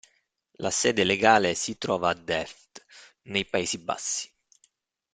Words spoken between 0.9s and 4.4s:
legale si trova a Delft, nei Paesi Bassi.